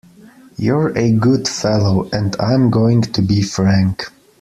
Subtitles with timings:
[0.57, 4.09] You’re a good fellow, and I’m going to be frank.